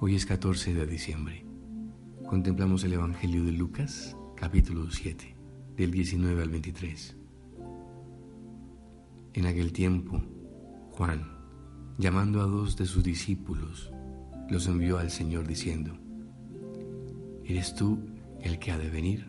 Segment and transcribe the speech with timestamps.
[0.00, 1.44] Hoy es 14 de diciembre.
[2.24, 5.34] Contemplamos el Evangelio de Lucas, capítulo 7,
[5.76, 7.16] del 19 al 23.
[9.34, 10.22] En aquel tiempo,
[10.92, 11.26] Juan,
[11.98, 13.92] llamando a dos de sus discípulos,
[14.48, 15.98] los envió al Señor diciendo,
[17.44, 17.98] ¿Eres tú
[18.40, 19.26] el que ha de venir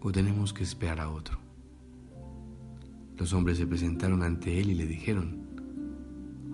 [0.00, 1.38] o tenemos que esperar a otro?
[3.16, 5.47] Los hombres se presentaron ante él y le dijeron,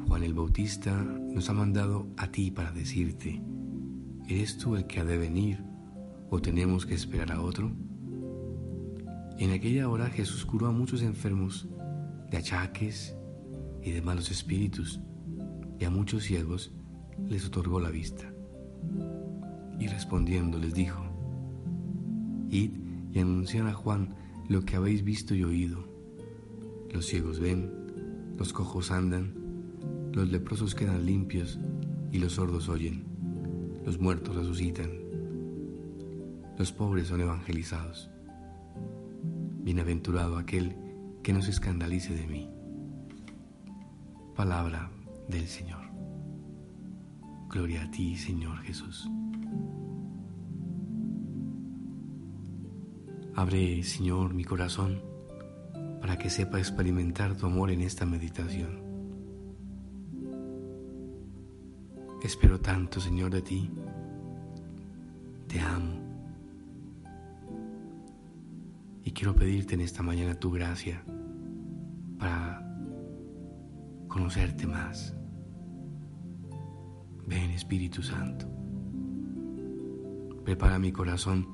[0.07, 3.43] Juan el Bautista nos ha mandado a ti para decirte,
[4.29, 5.63] ¿Eres tú el que ha de venir
[6.31, 7.73] o tenemos que esperar a otro?
[9.39, 11.69] En aquella hora Jesús curó a muchos enfermos
[12.31, 13.17] de achaques
[13.83, 15.01] y de malos espíritus,
[15.79, 16.73] y a muchos ciegos
[17.29, 18.33] les otorgó la vista.
[19.79, 21.03] Y respondiendo les dijo,
[22.51, 22.71] Id
[23.13, 24.15] y anunciad a Juan
[24.49, 25.89] lo que habéis visto y oído.
[26.93, 27.71] Los ciegos ven,
[28.39, 29.44] los cojos andan,
[30.15, 31.59] los leprosos quedan limpios
[32.11, 33.15] y los sordos oyen
[33.85, 34.91] los muertos resucitan,
[36.57, 38.11] los pobres son evangelizados.
[39.63, 40.77] Bienaventurado aquel
[41.23, 42.51] que no se escandalice de mí.
[44.35, 44.91] Palabra
[45.29, 45.83] del Señor.
[47.51, 49.09] Gloria a ti, Señor Jesús.
[53.35, 55.03] Abre, Señor, mi corazón
[56.01, 58.84] para que sepa experimentar tu amor en esta meditación.
[62.25, 63.71] Espero tanto, Señor, de ti.
[65.47, 66.01] Te amo.
[69.05, 71.05] Y quiero pedirte en esta mañana tu gracia
[72.19, 72.67] para
[74.09, 75.15] conocerte más.
[77.27, 78.49] Ven, Espíritu Santo.
[80.47, 81.49] Prepara mi corazón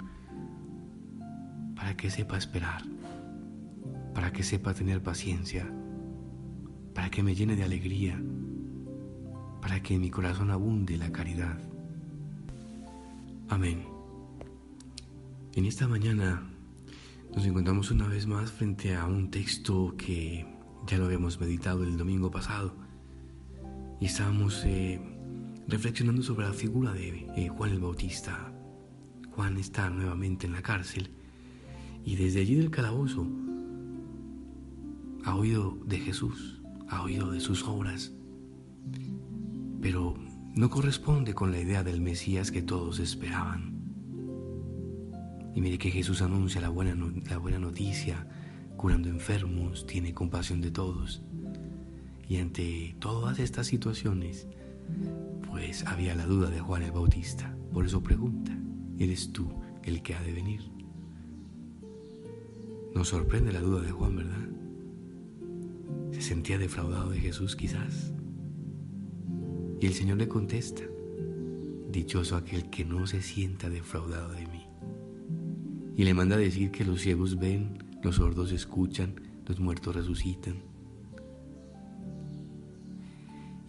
[1.75, 2.83] para que sepa esperar,
[4.15, 5.69] para que sepa tener paciencia,
[6.95, 8.23] para que me llene de alegría
[9.61, 11.59] para que en mi corazón abunde la caridad.
[13.49, 13.85] Amén.
[15.55, 16.43] En esta mañana
[17.35, 20.47] nos encontramos una vez más frente a un texto que
[20.87, 22.75] ya lo habíamos meditado el domingo pasado
[24.01, 25.01] y estábamos eh,
[25.69, 28.53] reflexionando sobre la figura de eh, Juan el Bautista.
[29.33, 31.11] Juan está nuevamente en la cárcel
[32.05, 33.27] y desde allí del calabozo
[35.25, 38.13] ha oído de Jesús, ha oído de sus obras
[39.81, 40.15] pero
[40.55, 43.81] no corresponde con la idea del Mesías que todos esperaban.
[45.55, 46.95] Y mire que Jesús anuncia la buena,
[47.29, 48.27] la buena noticia,
[48.77, 51.23] curando enfermos, tiene compasión de todos.
[52.29, 54.47] Y ante todas estas situaciones,
[55.49, 57.57] pues había la duda de Juan el Bautista.
[57.73, 58.57] Por eso pregunta,
[58.99, 59.51] ¿eres tú
[59.83, 60.61] el que ha de venir?
[62.95, 64.49] Nos sorprende la duda de Juan, ¿verdad?
[66.13, 68.13] ¿Se sentía defraudado de Jesús quizás?
[69.81, 70.83] Y el Señor le contesta,
[71.91, 74.67] dichoso aquel que no se sienta defraudado de mí.
[75.97, 79.15] Y le manda a decir que los ciegos ven, los sordos escuchan,
[79.47, 80.57] los muertos resucitan.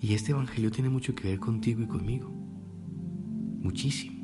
[0.01, 2.29] Y este Evangelio tiene mucho que ver contigo y conmigo.
[3.61, 4.19] Muchísimo.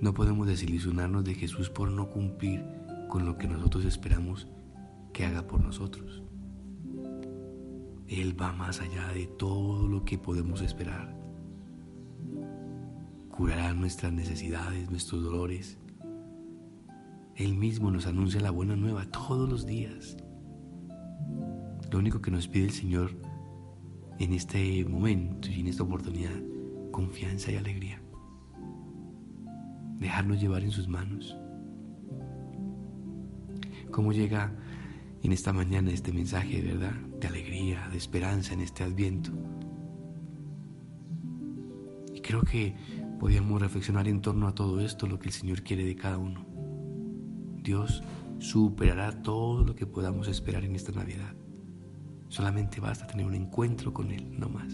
[0.00, 2.62] No podemos desilusionarnos de Jesús por no cumplir
[3.08, 4.46] con lo que nosotros esperamos
[5.12, 6.22] que haga por nosotros.
[8.08, 11.16] Él va más allá de todo lo que podemos esperar.
[13.30, 15.78] Curará nuestras necesidades, nuestros dolores.
[17.34, 20.16] Él mismo nos anuncia la buena nueva todos los días.
[21.90, 23.10] Lo único que nos pide el Señor
[24.18, 26.40] en este momento y en esta oportunidad,
[26.90, 28.00] confianza y alegría.
[29.98, 31.36] Dejarnos llevar en sus manos.
[33.90, 34.52] ¿Cómo llega
[35.22, 36.92] en esta mañana este mensaje, ¿verdad?
[37.20, 39.32] De alegría, de esperanza en este adviento.
[42.14, 42.74] Y creo que
[43.18, 46.46] podíamos reflexionar en torno a todo esto, lo que el Señor quiere de cada uno.
[47.62, 48.02] Dios
[48.38, 51.34] superará todo lo que podamos esperar en esta Navidad.
[52.28, 54.72] Solamente basta tener un encuentro con Él, no más.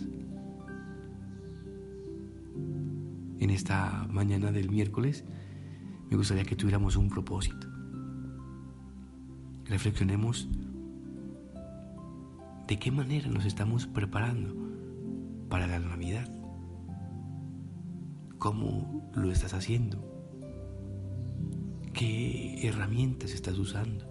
[3.39, 5.25] En esta mañana del miércoles
[6.11, 7.72] me gustaría que tuviéramos un propósito
[9.73, 10.51] reflexionemos
[12.69, 14.55] de qué manera nos estamos preparando
[15.49, 16.31] para la Navidad.
[18.37, 19.97] ¿Cómo lo estás haciendo?
[21.95, 24.05] ¿Qué herramientas estás usando?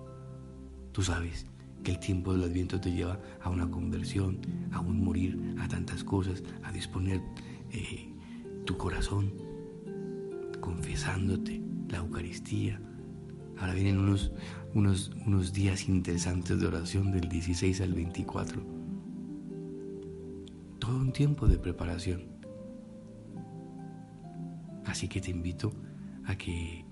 [0.94, 1.46] Tú sabes
[1.84, 4.40] que el tiempo del Adviento te lleva a una conversión,
[4.72, 7.22] a un morir, a tantas cosas, a disponer
[7.69, 8.12] eh,
[8.66, 9.31] tu corazón,
[10.60, 12.81] confesándote la Eucaristía,
[13.62, 14.31] Ahora vienen unos,
[14.74, 18.60] unos, unos días interesantes de oración del 16 al 24.
[20.80, 22.24] Todo un tiempo de preparación.
[24.84, 25.72] Así que te invito
[26.25, 26.84] a que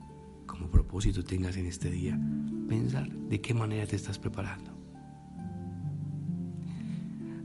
[0.45, 2.19] como propósito tengas en este día
[2.67, 4.71] pensar de qué manera te estás preparando.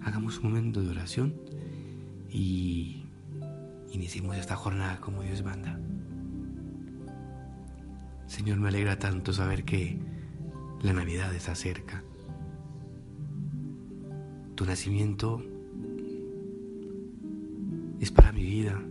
[0.03, 1.35] Hagamos un momento de oración
[2.29, 3.07] y
[3.91, 5.81] iniciemos esta jornada como Dios manda.
[8.35, 9.97] Señor, me alegra tanto saber que
[10.83, 12.03] la Navidad está cerca.
[14.57, 15.41] Tu nacimiento
[18.01, 18.83] es para mi vida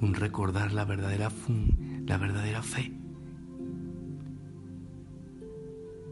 [0.00, 1.32] un recordar la verdadera,
[2.06, 2.92] la verdadera fe.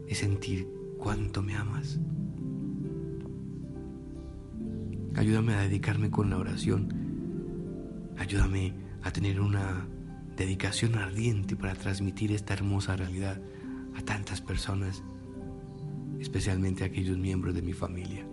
[0.09, 0.67] Es sentir
[0.97, 1.97] cuánto me amas.
[5.15, 6.89] Ayúdame a dedicarme con la oración.
[8.17, 9.87] Ayúdame a tener una
[10.35, 13.41] dedicación ardiente para transmitir esta hermosa realidad
[13.95, 15.03] a tantas personas,
[16.19, 18.25] especialmente a aquellos miembros de mi familia,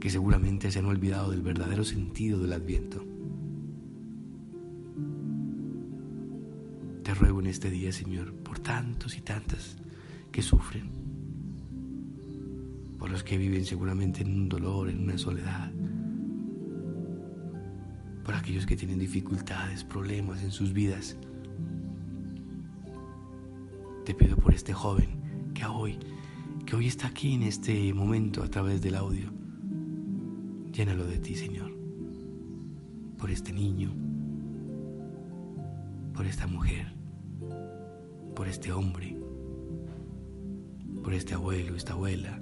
[0.00, 3.04] que seguramente se han olvidado del verdadero sentido del adviento.
[7.02, 9.76] Te ruego en este día, Señor, por tantos y tantas
[10.30, 10.90] que sufren,
[12.98, 15.72] por los que viven seguramente en un dolor, en una soledad,
[18.24, 21.16] por aquellos que tienen dificultades, problemas en sus vidas.
[24.04, 25.98] Te pido por este joven que hoy,
[26.64, 29.30] que hoy está aquí en este momento a través del audio.
[30.72, 31.72] Llénalo de ti, Señor.
[33.18, 33.94] Por este niño,
[36.14, 36.94] por esta mujer,
[38.34, 39.16] por este hombre,
[41.02, 42.40] por este abuelo, esta abuela,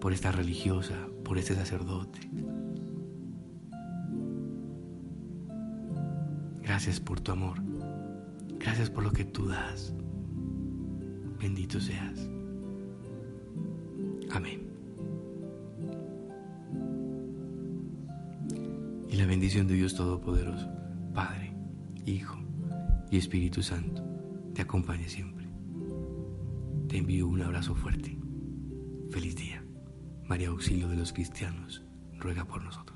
[0.00, 0.94] por esta religiosa,
[1.24, 2.20] por este sacerdote
[6.76, 7.56] Gracias por tu amor.
[8.58, 9.94] Gracias por lo que tú das.
[11.40, 12.28] Bendito seas.
[14.30, 14.60] Amén.
[19.08, 20.68] Y la bendición de Dios Todopoderoso,
[21.14, 21.54] Padre,
[22.04, 22.36] Hijo
[23.10, 24.04] y Espíritu Santo,
[24.52, 25.48] te acompañe siempre.
[26.88, 28.18] Te envío un abrazo fuerte.
[29.10, 29.64] Feliz día.
[30.26, 31.82] María Auxilio de los Cristianos,
[32.18, 32.95] ruega por nosotros.